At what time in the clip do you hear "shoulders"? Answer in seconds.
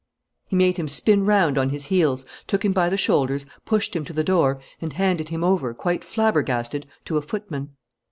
2.97-3.45